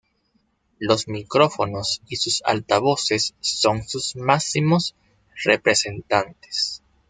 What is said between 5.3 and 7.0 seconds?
representantes.